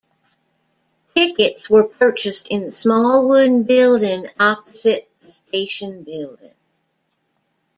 [1.15, 6.55] Tickets were purchased in the small wooden building opposite the station building.